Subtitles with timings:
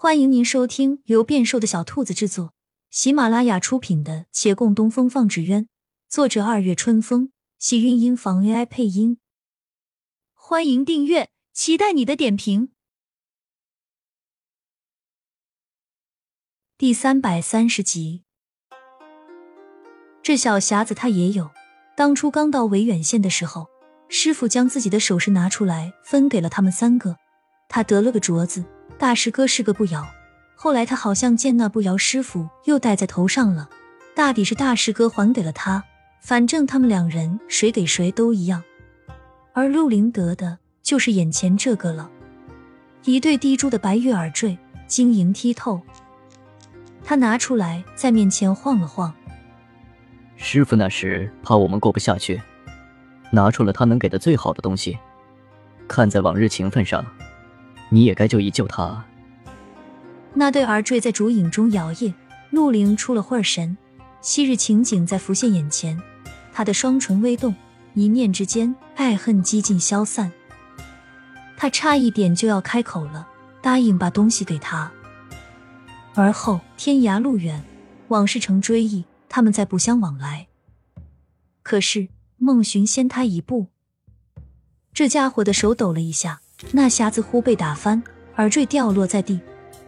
[0.00, 2.54] 欢迎您收听由变瘦的小兔子制作、
[2.88, 5.64] 喜马拉雅出品的《且共东风放纸鸢》，
[6.08, 9.18] 作者二月春风，喜韵音房 AI 配音。
[10.34, 12.70] 欢迎订阅，期待你的点评。
[16.78, 18.22] 第三百三十集，
[20.22, 21.50] 这小匣子他也有。
[21.96, 23.66] 当初刚到维远县的时候，
[24.08, 27.16] 师傅将自己的首饰拿出来分给了他们三个，
[27.68, 28.64] 他得了个镯子。
[28.98, 30.04] 大师哥是个不摇，
[30.56, 33.70] 后来他好像见那不摇师傅又戴在头上了，
[34.14, 35.84] 大抵是大师哥还给了他，
[36.20, 38.62] 反正他们两人谁给谁都一样。
[39.52, 42.10] 而陆林得的就是眼前这个了，
[43.04, 44.58] 一对滴珠的白玉耳坠，
[44.88, 45.80] 晶莹剔透。
[47.04, 49.14] 他拿出来在面前晃了晃，
[50.36, 52.42] 师傅那时怕我们过不下去，
[53.30, 54.98] 拿出了他能给的最好的东西，
[55.86, 57.04] 看在往日情分上。
[57.90, 59.04] 你也该救一救他。
[60.34, 62.12] 那对耳坠在烛影中摇曳，
[62.50, 63.76] 陆凌出了会儿神，
[64.20, 66.00] 昔日情景在浮现眼前，
[66.52, 67.54] 他的双唇微动，
[67.94, 70.30] 一念之间，爱恨几近消散。
[71.56, 73.26] 他差一点就要开口了，
[73.60, 74.92] 答应把东西给他。
[76.14, 77.64] 而后天涯路远，
[78.08, 80.46] 往事成追忆，他们再不相往来。
[81.62, 83.66] 可是孟寻先他一步，
[84.92, 86.40] 这家伙的手抖了一下。
[86.72, 88.02] 那匣子忽被打翻，
[88.36, 89.40] 耳坠掉落在地，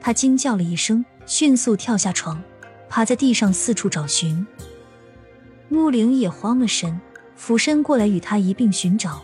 [0.00, 2.42] 他惊叫了一声，迅速跳下床，
[2.88, 4.46] 趴在地上四处找寻。
[5.68, 7.00] 陆凌也慌了神，
[7.34, 9.22] 俯身过来与他一并寻找。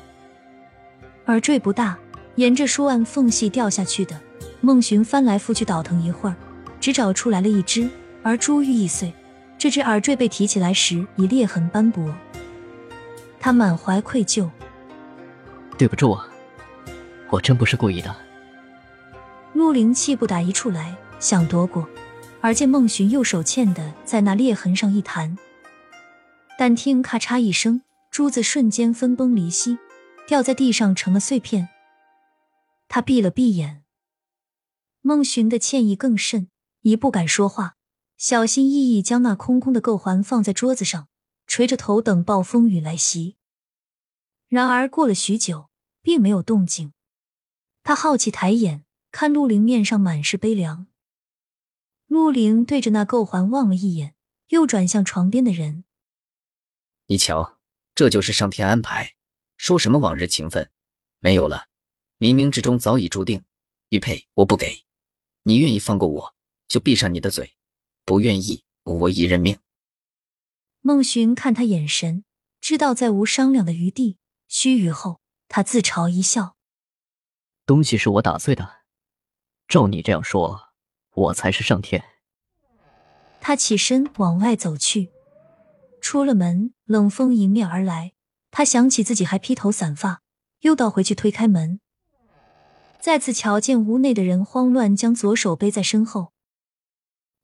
[1.26, 1.96] 耳坠不大，
[2.36, 4.18] 沿着书案缝隙掉下去的。
[4.60, 6.34] 孟寻翻来覆去倒腾一会儿，
[6.80, 7.88] 只找出来了一只，
[8.22, 9.12] 而珠玉易碎，
[9.56, 12.12] 这只耳坠被提起来时已裂痕斑驳。
[13.38, 14.50] 他满怀愧疚，
[15.78, 16.27] 对不住啊。
[17.30, 18.14] 我真不是故意的。
[19.54, 21.88] 陆灵气不打一处来，想夺过，
[22.40, 25.36] 而见孟寻右手欠的在那裂痕上一弹，
[26.58, 29.78] 但听咔嚓一声，珠子瞬间分崩离析，
[30.26, 31.68] 掉在地上成了碎片。
[32.88, 33.82] 他闭了闭眼，
[35.02, 36.48] 孟寻的歉意更甚，
[36.82, 37.74] 已不敢说话，
[38.16, 41.08] 小心翼翼将那空空的垢环放在桌子上，
[41.46, 43.36] 垂着头等暴风雨来袭。
[44.48, 45.68] 然而过了许久，
[46.00, 46.92] 并没有动静。
[47.88, 50.88] 他好奇抬眼看陆凌面上满是悲凉。
[52.06, 54.14] 陆凌对着那垢环望了一眼，
[54.48, 55.84] 又转向床边的人
[57.08, 57.58] ：“你瞧，
[57.94, 59.14] 这就是上天安排。
[59.56, 60.70] 说什么往日情分，
[61.20, 61.68] 没有了，
[62.18, 63.42] 冥冥之中早已注定。
[63.88, 64.84] 玉佩我不给，
[65.44, 66.34] 你愿意放过我，
[66.68, 67.54] 就闭上你的嘴；
[68.04, 69.58] 不愿意，我已认命。”
[70.84, 72.22] 孟寻看他眼神，
[72.60, 74.18] 知道再无商量的余地。
[74.46, 76.57] 须臾后，他自嘲一笑。
[77.68, 78.76] 东西是我打碎的，
[79.68, 80.70] 照你这样说，
[81.12, 82.02] 我才是上天。
[83.42, 85.10] 他起身往外走去，
[86.00, 88.14] 出了门，冷风迎面而来。
[88.50, 90.22] 他想起自己还披头散发，
[90.60, 91.80] 又倒回去推开门，
[93.02, 96.32] 再次瞧见屋内的人慌乱，将左手背在身后。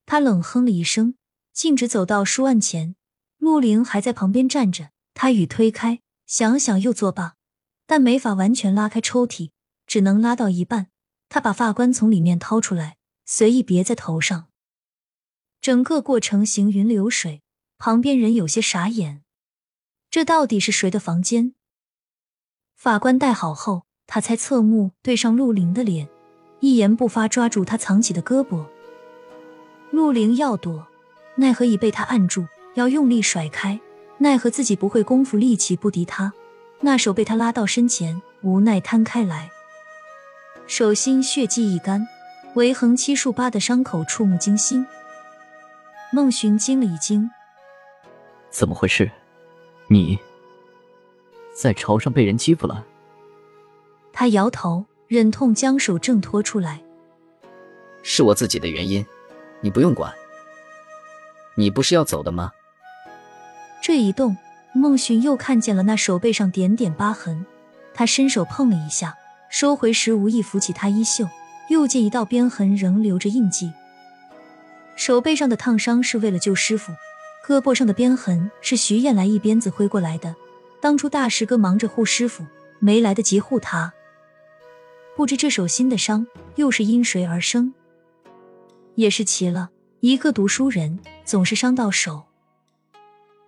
[0.07, 1.17] 他冷哼了一声，
[1.53, 2.97] 径直走到书案前。
[3.37, 7.35] 陆凌还在旁边站着，他欲推开，想想又作罢，
[7.87, 9.51] 但没法完全拉开抽屉。
[9.95, 10.89] 只能拉到一半，
[11.29, 12.97] 他把发冠从里面掏出来，
[13.27, 14.49] 随意别在头上。
[15.61, 17.43] 整个过程行云流水，
[17.79, 19.23] 旁边人有些傻眼。
[20.11, 21.55] 这到底是谁的房间？
[22.75, 26.09] 法官戴好后，他才侧目对上陆凌的脸，
[26.59, 28.67] 一言不发，抓住他藏起的胳膊。
[29.93, 30.89] 陆凌要躲，
[31.37, 33.79] 奈何已被他按住，要用力甩开，
[34.19, 36.33] 奈何自己不会功夫，力气不敌他，
[36.81, 39.53] 那手被他拉到身前，无奈摊开来。
[40.67, 42.07] 手心血迹已干，
[42.55, 44.85] 唯横七竖八的伤口触目惊心。
[46.13, 47.31] 孟寻惊了一惊，
[48.51, 49.11] 怎么回事？
[49.89, 50.19] 你
[51.55, 52.85] 在朝上被人欺负了？
[54.13, 56.81] 他摇头，忍痛将手挣脱出来。
[58.03, 59.05] 是我自己的原因，
[59.61, 60.13] 你不用管。
[61.57, 62.53] 你不是要走的吗？
[63.83, 64.37] 这一动，
[64.73, 67.45] 孟寻又看见了那手背上点点疤痕，
[67.93, 69.17] 他伸手碰了一下。
[69.55, 71.29] 收回时，无意扶起他衣袖，
[71.69, 73.73] 又见一道鞭痕仍留着印记。
[74.97, 76.93] 手背上的烫伤是为了救师傅，
[77.47, 80.35] 胳膊上的鞭痕是徐燕来一鞭子挥过来的。
[80.81, 82.45] 当初大师哥忙着护师傅，
[82.81, 83.95] 没来得及护他，
[85.15, 86.27] 不知这手心的伤
[86.57, 87.73] 又是因谁而生。
[88.97, 92.25] 也是奇了，一个读书人总是伤到手。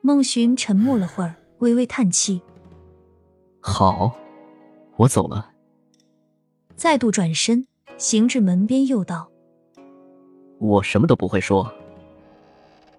[0.03, 2.41] 孟寻沉默了会儿，微微叹气
[3.59, 4.17] ：“好，
[4.99, 5.51] 我走了。”
[6.77, 9.31] 再度转身，行至门边，又道
[10.61, 11.73] ：“我什么都不会说。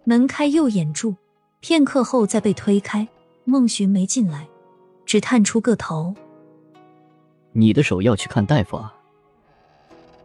[0.03, 1.15] 门开又掩住，
[1.59, 3.07] 片刻后再被推开，
[3.43, 4.47] 孟寻没进来，
[5.05, 6.15] 只探出个头。
[7.51, 8.93] 你的手要去看大夫啊？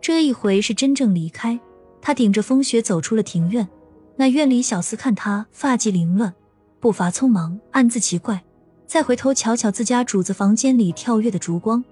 [0.00, 1.60] 这一回是真正离开，
[2.00, 3.68] 他顶着风雪走出了庭院。
[4.16, 6.32] 那院里小厮看他发髻凌乱，
[6.80, 8.42] 步伐匆忙，暗自奇怪。
[8.86, 11.82] 再回头瞧瞧自家主子房间里跳跃的烛光，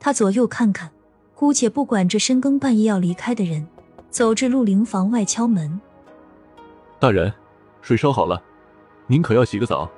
[0.00, 0.90] 他左右看看，
[1.38, 3.64] 姑且不管这深更半夜要离开的人，
[4.10, 5.80] 走至陆灵房外敲门。
[6.98, 7.32] 大人，
[7.80, 8.42] 水烧好了，
[9.06, 9.88] 您可要洗个澡？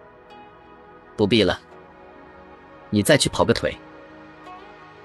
[1.16, 1.58] 不必了，
[2.90, 3.74] 你再去跑个腿。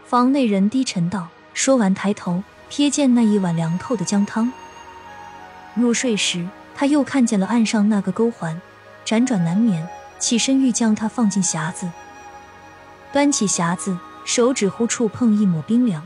[0.03, 1.29] 房内人低沉道。
[1.53, 4.51] 说完，抬头瞥见那一碗凉透的姜汤。
[5.73, 6.45] 入睡时，
[6.75, 8.61] 他又看见了岸上那个钩环，
[9.05, 9.87] 辗转难眠。
[10.19, 11.89] 起身欲将它放进匣子，
[13.13, 16.05] 端起匣子，手指忽触碰一抹冰凉，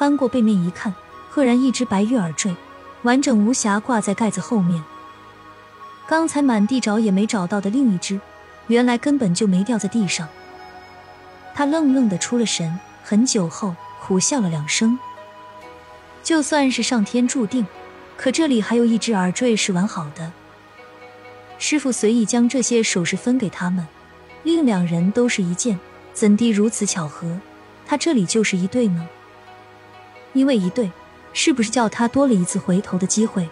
[0.00, 0.94] 翻过背面一看，
[1.28, 2.56] 赫然一只白玉耳坠，
[3.02, 4.82] 完整无瑕挂在盖子后面。
[6.08, 8.18] 刚才满地找也没找到的另一只，
[8.68, 10.26] 原来根本就没掉在地上。
[11.54, 14.98] 他愣愣的出了神，很久后苦笑了两声。
[16.22, 17.66] 就算是上天注定，
[18.16, 20.32] 可这里还有一只耳坠是完好的。
[21.58, 23.86] 师傅随意将这些首饰分给他们，
[24.44, 25.78] 另两人都是一件，
[26.14, 27.38] 怎地如此巧合？
[27.84, 29.06] 他这里就是一对呢？
[30.32, 30.90] 因为一对，
[31.32, 33.48] 是不是叫他多了一次回头的机会？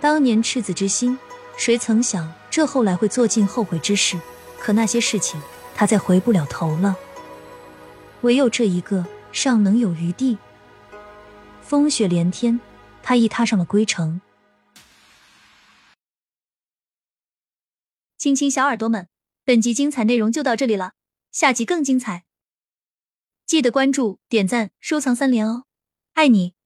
[0.00, 1.18] 当年赤子之心，
[1.56, 4.18] 谁曾想这后来会做尽后悔之事？
[4.58, 5.40] 可那些事情，
[5.74, 6.96] 他再回不了头了。
[8.22, 10.38] 唯有这一个，尚能有余地。
[11.62, 12.60] 风雪连天，
[13.02, 14.20] 他亦踏上了归程。
[18.16, 19.08] 亲亲小耳朵们，
[19.44, 20.92] 本集精彩内容就到这里了，
[21.30, 22.24] 下集更精彩，
[23.48, 25.64] 记得关注、点赞、收藏三连哦，
[26.12, 26.57] 爱你！